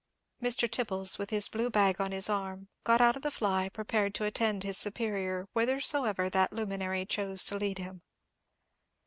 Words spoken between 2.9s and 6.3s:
out of the fly, prepared to attend his superior whithersoever